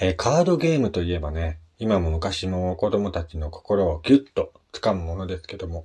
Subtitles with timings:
[0.00, 5.84] えーカードゲームといえばね、今も昔も子供たちの心をギュッと掴むものですけども。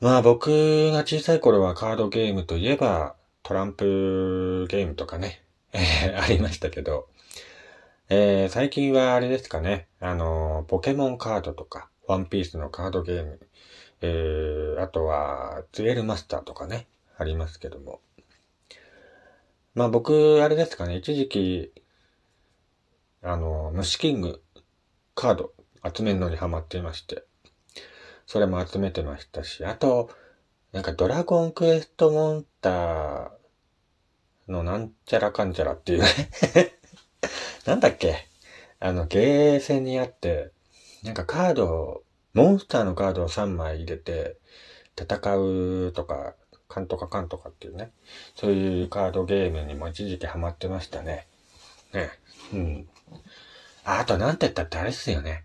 [0.00, 5.42] まあ僕が小さい頃はカードゲームといえばトランプゲームとかね、
[5.72, 7.06] えーありましたけど、
[8.08, 13.40] えー最近はあれですかね、あのポケモンカードとか、ワンピースのカードゲーム、
[14.00, 16.86] えーあとは、ツエルマスターとかね、
[17.18, 18.00] ありますけども。
[19.74, 21.72] まあ僕、あれですかね、一時期、
[23.24, 24.42] あの、虫キング
[25.14, 25.52] カード
[25.94, 27.24] 集めるのにハマっていまして、
[28.26, 30.10] それも集めてましたし、あと、
[30.72, 33.30] なんかドラゴンクエストモンター
[34.48, 36.08] のなんちゃらかんちゃらっていうね。
[37.64, 38.28] なんだっけ？
[38.78, 40.50] あの、ゲーセンにあって、
[41.02, 44.36] なんかカードを、モンスターのカードを3枚入れて、
[45.00, 46.34] 戦うとか、
[46.68, 47.92] かんとかかんとかっていうね。
[48.34, 51.26] そういうカードゲームにも一時期ハマってましたね。
[51.92, 52.10] ね。
[52.52, 52.88] うん。
[53.84, 55.44] あとなんて言ったってあれっすよね。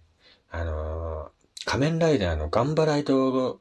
[0.49, 3.59] あのー仮面ライダーのガンバライド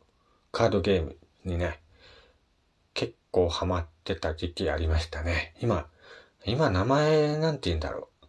[0.51, 1.79] カードゲームにね、
[2.95, 5.55] 結構ハマってた時期ありましたね。
[5.61, 5.87] 今、
[6.47, 8.27] 今名前なんて言うんだろう。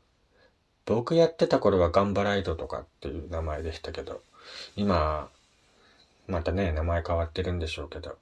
[0.86, 4.22] 僕やってた頃はガンバライドとかっていう名前でしたけど、
[4.76, 5.30] 今、
[6.28, 8.18] またね、名前変わってるんでしょうけど、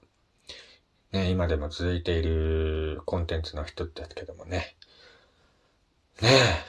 [1.12, 4.76] ね、今でも続いているコンテンツの一つですけどもね。
[6.22, 6.66] ねえ、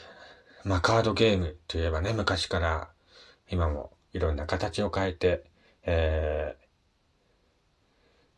[0.69, 2.91] まあカードゲームといえばね、昔から
[3.51, 5.45] 今もいろんな形を変えて、
[5.83, 6.65] えー、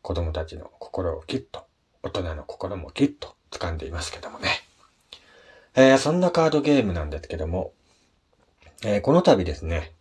[0.01, 1.65] 子供たちの心をギュッと、
[2.01, 4.47] 大人の心もギュッと掴んでいますけどもね。
[5.75, 7.73] えー、そんなカードゲームなんですけども、
[8.85, 9.91] えーこの度ですね、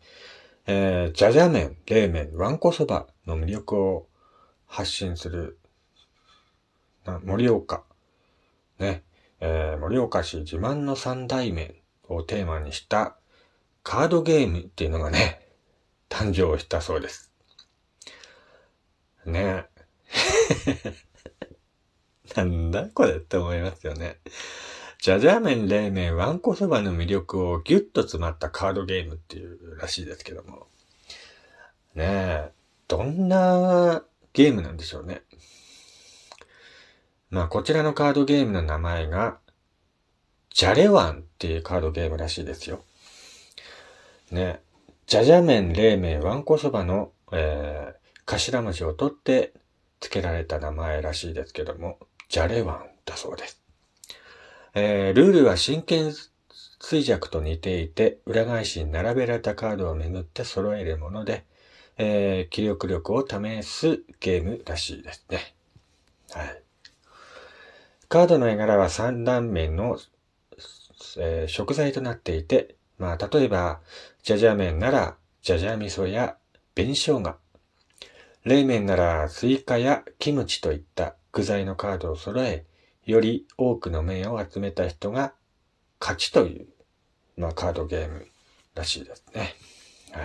[0.68, 4.06] えー、じゃじゃ麺、冷麺、わんこそばの魅力を
[4.68, 5.58] 発信する、
[7.04, 7.82] な盛岡、
[8.78, 9.02] ね、
[9.40, 11.74] えー盛岡市自慢の三大麺
[12.10, 13.16] をテーマにした
[13.82, 15.40] カードゲームっていうのがね、
[16.08, 17.32] 誕生したそうです。
[19.24, 19.66] ね
[20.66, 20.94] え
[22.34, 24.18] なんだこれって思いますよね。
[24.98, 30.66] じゃじゃ麺、冷麺、わんこそばの魅力をギュッと詰まったカードゲームっていうらしいですけども。
[31.94, 32.52] ねえ、
[32.86, 34.04] どんな
[34.34, 35.22] ゲームなんでしょうね。
[37.30, 39.38] まあ、こちらのカードゲームの名前が、
[40.52, 42.82] ジャレワンっていうカードゲームらしいですよ。
[44.30, 44.60] ね。
[45.06, 49.52] じゃじゃ麺、冷麺、わんこそばの、えー、頭文字を取って
[50.00, 53.60] 付けられた名前らしいですけども、ジャレワンだそうです。
[54.74, 56.12] えー、ルールは真剣
[56.80, 61.44] 衰弱と似ていて、裏返しに並べられたカードを巡って揃えるもので、
[61.98, 65.54] えー、気力力を試すゲームらしいですね。
[66.30, 66.62] はい。
[68.08, 69.98] カードの絵柄は三段面の、
[71.18, 73.80] えー食材となっていて、まあ、例えば、
[74.22, 76.36] じゃじゃ麺なら、じゃじゃ味噌や
[76.74, 77.36] 紅生姜。
[78.44, 82.64] 冷麺なら、スイカやキムチといった具材のカードを揃え、
[83.06, 85.32] より多くの麺を集めた人が
[86.00, 86.68] 勝ちという、
[87.36, 88.26] まあ、カードゲーム
[88.74, 89.54] らしいですね。
[90.12, 90.20] は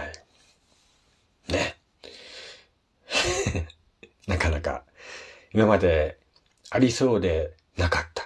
[1.49, 1.53] い。
[1.53, 1.75] ね。
[4.27, 4.83] なかなか、
[5.53, 6.19] 今まで
[6.71, 8.24] ありそうでなかった。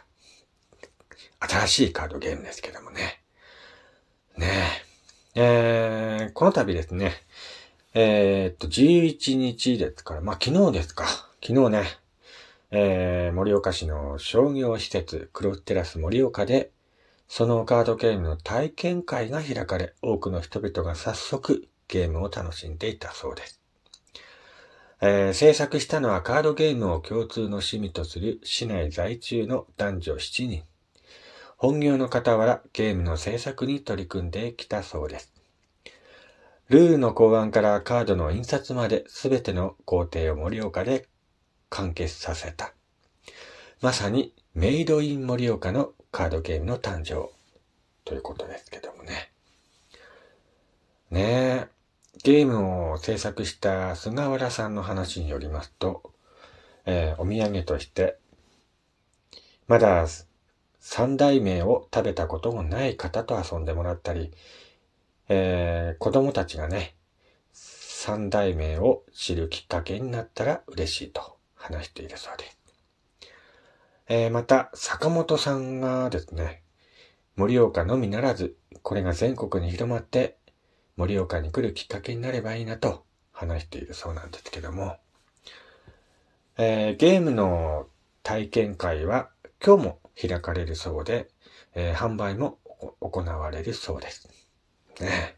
[1.50, 3.24] 新しいカードゲームですけどもね。
[4.38, 4.48] ね
[5.36, 6.22] え。
[6.22, 7.14] えー、この度ですね、
[7.96, 11.06] えーっと、11日ですから、まあ、昨日ですか。
[11.44, 11.84] 昨日ね、
[12.70, 16.70] えー、盛岡市の商業施設、クロステラス盛岡で、
[17.28, 23.59] そのカードゲームの体験会が開かれ、多くの人々が早速ゲームを楽しんでいたそうです。
[25.02, 30.64] えー制作したのはカードゲームを共通の趣味とする市内在住の男女7人。
[31.62, 35.34] 本業の傍らゲームの制作に取り組んできたそうです。
[36.70, 41.09] ルールの考案からカードの印刷まで全ての工程を盛岡で
[41.68, 42.74] 完結させた。
[43.81, 47.30] まさにメイドイン盛岡のカードゲームの誕生
[48.06, 49.29] ということですけどもね。
[51.11, 51.67] ねえ、
[52.23, 56.14] ゲームを制作した菅原さんの話によりますと、
[56.85, 58.17] えーお土産として、
[59.67, 60.08] まだ
[60.79, 64.31] 三代目を食べたこともない方と遊んでもらったり、
[65.28, 66.96] えー子供たちがね、
[67.52, 72.58] 三代目を知るきっかけになったら嬉しいと話しているそうです。
[74.08, 76.64] えーまた、坂本さんがですね、
[77.35, 80.37] 盛岡のみならず、これが全国に広まって、
[80.96, 83.03] 盛岡に来るきっかけになればいいなと
[83.34, 84.97] 話しているそうなんですけども、
[86.58, 87.87] えーゲームの
[88.23, 89.29] 体験会は
[89.64, 91.30] 今日も開かれるそうで、
[91.76, 92.60] えー販売も
[93.00, 94.28] 行われるそうです。
[95.00, 95.36] ね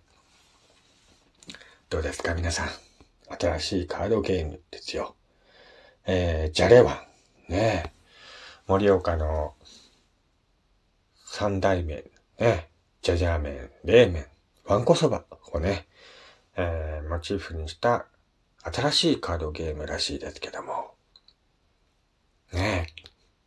[1.89, 2.69] どうですか皆さん。
[3.39, 5.15] 新しいカードゲームですよ。
[6.05, 7.05] えー、ジャレワ
[7.49, 7.53] ン。
[7.53, 7.93] ね
[8.67, 9.55] 盛岡の
[11.25, 12.03] 三大麺。
[12.39, 12.69] ね
[13.01, 14.25] ジャジャー麺、冷麺、
[14.63, 15.87] ワンコそばをね、
[16.55, 18.05] えー、モチーフにした
[18.63, 20.91] 新しいカードゲームらしいですけども。
[22.53, 22.87] ね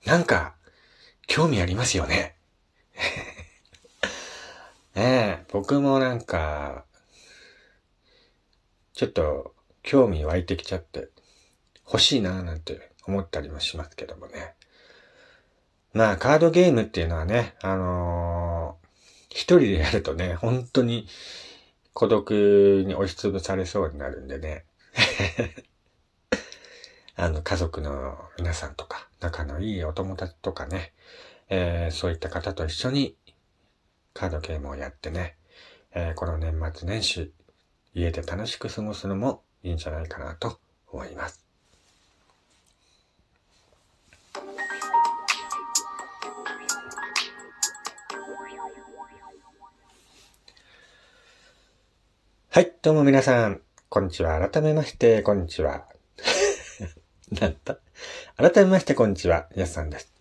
[0.07, 0.57] え、なんか、
[1.27, 2.37] 興味ありますよね。
[4.95, 6.85] ねえ、僕もなんか、
[8.93, 11.09] ちょっと興味湧いてきちゃって、
[11.87, 14.55] 欲しいなぁなんて思ったりもしますけどもね。
[15.93, 18.87] まあ、カードゲームっていうのはね、あのー、
[19.31, 21.07] 一人でやるとね、本当に
[21.93, 24.65] 孤独に押しつぶされそうになるんでね。
[27.17, 30.93] あの、家族の皆さんとか、仲のいいお友達とかね、
[31.49, 33.17] えー、そういった方と一緒に
[34.13, 35.37] カードゲームをやってね、
[35.95, 37.33] えー、この年末年始、
[37.95, 41.43] 家で楽しく過ごすのもいいんじゃないかなと思います。
[52.51, 54.47] はい、どうも皆さん、こんにちは。
[54.47, 55.87] 改めまして、こんにちは。
[57.41, 57.84] なんだ？
[58.37, 59.49] 改めまして、こんにちは。
[59.55, 60.13] やすさんです。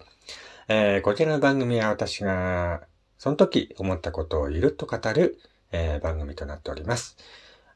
[0.67, 2.87] えー、こちらの番組は私が、
[3.17, 5.39] その時思ったことをゆるっと語る、
[5.71, 7.17] えー、番組となっております。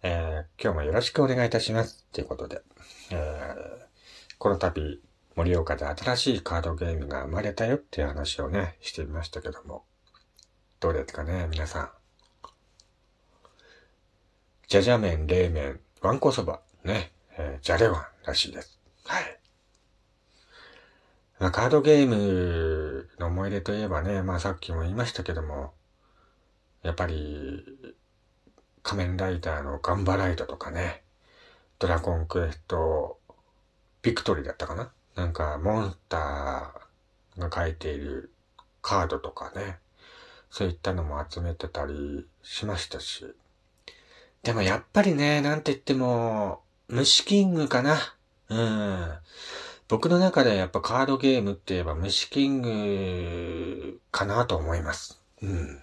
[0.03, 2.05] えー、今日もよろしくお願いいたします。
[2.11, 2.61] ということで、
[3.11, 5.01] えー、この度、
[5.35, 9.83] 盛岡で新しいカードゲームが生まれたよっていう話をね、してみましたけども、
[10.79, 11.89] どうですかね、皆さん。
[14.67, 18.79] じゃじゃ麺、冷麺、わんこそば、ね、えー、じゃれわんらしいです。
[19.05, 19.36] はい。
[21.39, 25.73] まあ、カードゲームの思い出といえばね、まあさっきも言いましたけども、
[26.81, 27.63] やっぱり、
[28.81, 31.03] 仮面ライダーのガンバライドとかね、
[31.77, 33.19] ドラゴンクエスト、
[34.01, 34.91] ビクトリーだったかな？
[35.15, 38.31] なんか、モンスターが書いている
[38.81, 39.77] カードとかね、
[40.49, 43.25] そういったのも集めてたりしましたし、
[44.41, 47.97] でもやっぱりね、なんて言っても、虫キングかな？
[48.49, 49.11] うん。
[49.87, 55.21] 僕の中でやっぱカードゲームって言えば虫キングかなと思います。
[55.41, 55.79] うん。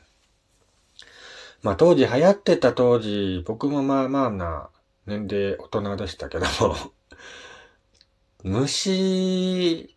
[1.62, 4.68] まあ当時流行ってた当時、僕もまあまあな
[5.06, 6.76] 年齢大人でしたけども
[8.44, 9.96] 虫、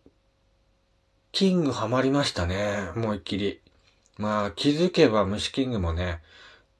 [1.32, 2.90] キングハマりましたね。
[2.96, 3.60] 思いっきり。
[4.16, 6.22] まあ気づけば虫キングもね、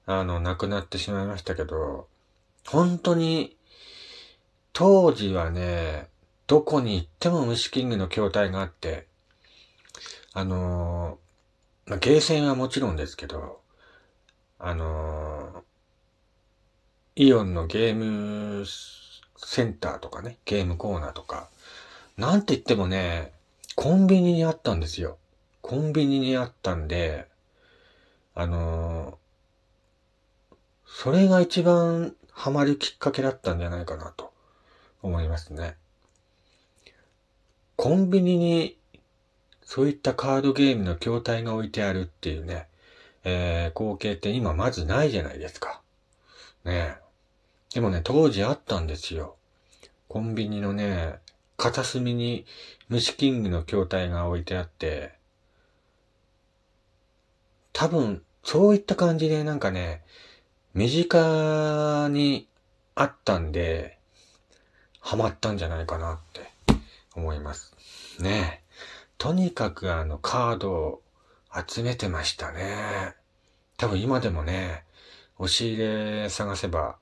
[0.07, 2.09] あの、亡くなってしまいましたけど、
[2.67, 3.59] 本当に、
[4.73, 6.09] 当時はね、
[6.49, 9.07] どこに行っても虫キングの筐体があって、
[10.33, 13.61] あのー、まあ、ゲーセンはもちろんですけど、
[14.59, 18.65] あのー、イオンのゲーム
[19.37, 21.51] センターとかね、ゲームコーナーとか、
[22.17, 23.33] なんて言ってもね、
[23.77, 25.19] コンビニにあったんですよ。
[25.61, 27.29] コンビニにあったんで、
[28.35, 30.55] あのー、
[30.87, 34.33] それが一番ハマるきっかけだったんじゃないかなと
[35.03, 35.77] 思いますね。
[37.79, 38.77] コンビニに
[39.63, 42.67] そういったカードゲームの筐体が置いてあるっていうね、
[43.23, 45.81] えー、光景って今まずないじゃないですか。
[46.65, 49.37] ねえでもね、当時あったんですよ。
[50.09, 51.21] コンビニのね、
[51.57, 52.47] 片隅に
[52.89, 55.13] 虫キングの筐体が置いてあって、
[57.73, 60.03] 多分、そういった感じでなんかね、
[60.75, 62.49] 身近に
[62.97, 63.99] あったんで、
[64.99, 66.58] ハマったんじゃないかなって
[67.19, 67.75] 思います。
[68.21, 68.63] ね
[69.19, 71.03] とにかくあのカードを
[71.67, 73.15] 集めてましたね。
[73.77, 74.85] 多分今でもね、
[75.39, 76.97] 押し入れ探せば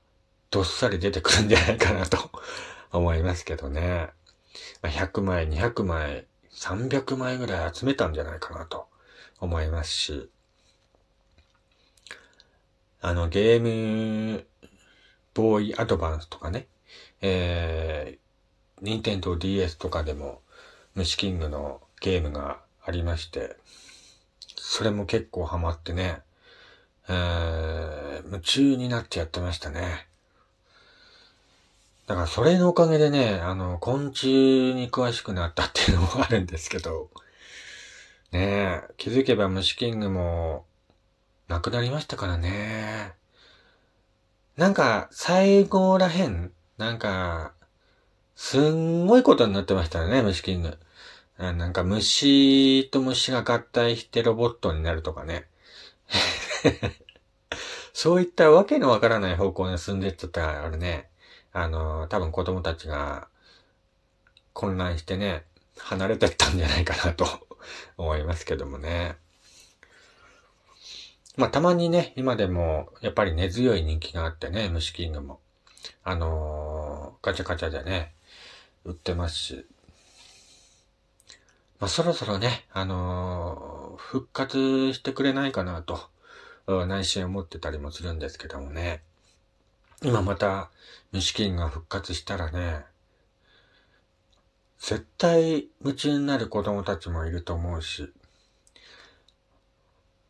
[0.49, 2.31] どっさり出てくるんじゃないかなと
[2.91, 4.09] 思いますけどね。
[4.81, 8.87] 100枚、200枚、300枚ぐらい集めたんじゃないかなと
[9.39, 10.29] 思いますし、
[13.01, 14.47] あの、ゲーム、
[15.35, 16.67] ボーイアドバンスとかね、
[17.21, 20.41] えー、ニンテンドー DS とかでも、
[20.95, 23.57] 虫キングのゲームがありまして、
[24.55, 26.21] それも結構ハマってね、
[27.09, 30.07] えー、夢中になってやってましたね。
[32.07, 37.09] だからそれのおかげでね、あの、昆虫に詳しくなったっていうのもあるんですけど、
[38.31, 40.65] ねえ、気づけば虫キングも
[41.47, 43.13] 亡くなりましたからね。
[44.55, 47.53] なんか、最後らへん、なんか、
[48.37, 50.77] すんごいことになってましたよね、虫キング。
[51.39, 55.47] なんか虫と虫が合体してロボットになるとかね。
[57.93, 61.09] そういったわけのわからない方向に進んでっちゃったら、あれね、
[61.51, 63.27] あの、多分子供たちが
[64.53, 65.43] 混乱してね、
[65.79, 67.25] 離れてったんじゃないかなと
[67.97, 69.17] 思いますけどもね。
[71.37, 75.39] まあ、たまにね、今でも、やっぱり根強い人気があってね、虫キングも。
[76.03, 78.13] あのー、ガチャガチャでね、
[78.87, 79.65] 売ってますし。
[81.79, 85.99] まあ、そろそろね、あのー、復活してくれないかなと、
[86.87, 89.03] 内心思ってたりもするんですけどもね。
[90.01, 90.71] 今また、
[91.11, 92.85] 虫キンが復活したらね、
[94.79, 98.11] 絶対夢中になる子供たちもいると思うし、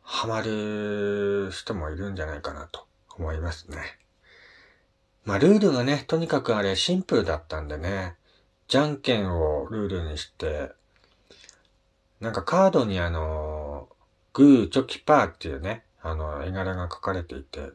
[0.02, 2.86] ハマる人もいるんじゃないかなと
[3.16, 3.78] 思いますね。
[5.24, 8.16] まあ、ルールがね、とにかくあれシンプルだったんでね、
[8.68, 10.72] じゃんけんをルールにして、
[12.20, 13.88] なんかカードにあの、
[14.34, 17.70] グー、チョキ、パーっていうね、あの、絵柄が書かれていて、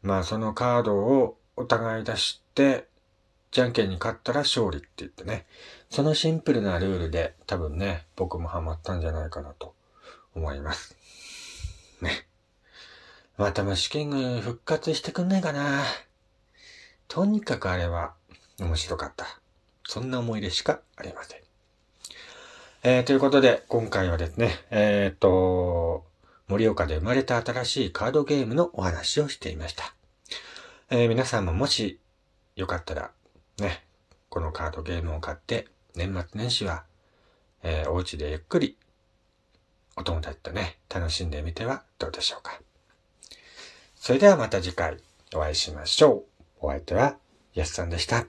[0.00, 2.86] まあそのカードをお互い出して、
[3.50, 5.46] じゃんけんに勝ったら勝利って言ってね、
[5.90, 9.74] そのシンプルなルールで多分ね、僕もハマったんじゃないかなと
[10.36, 10.96] 思います。
[12.00, 12.28] ね。
[13.36, 15.82] また虫キング復活してくんないかな。
[17.08, 18.14] とにかくあれは
[18.60, 19.41] 面白かった。
[19.92, 21.40] そんな思い出しかありません。
[22.82, 26.06] えー、ということで、今回はですね、えっ、と、
[26.48, 29.94] 盛岡で生まれた新しいカードゲームのお話をしていました。
[30.88, 32.00] えー、皆さんももし
[32.56, 33.10] よかったら、
[33.58, 33.84] ね、
[34.30, 36.84] このカードゲームを買って、年末年始は、
[37.62, 38.78] えー、お家でゆっくり
[39.98, 42.58] お友達とね、楽しんでみてはどうでしょうか。
[43.94, 44.96] それではまた次回
[45.34, 46.24] お会いしましょ
[46.62, 46.66] う。
[46.68, 47.18] お相手は、
[47.52, 48.24] やすさんでした。